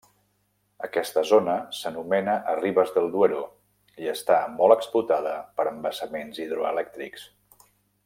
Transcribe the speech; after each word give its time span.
Aquesta 0.85 1.23
zona 1.31 1.57
s'anomena 1.79 2.39
Arribes 2.55 2.95
del 2.97 3.07
Duero 3.17 3.43
i 4.07 4.11
està 4.17 4.41
molt 4.57 4.77
explotada 4.79 5.39
per 5.61 5.71
embassaments 5.77 6.45
hidroelèctrics. 6.49 7.33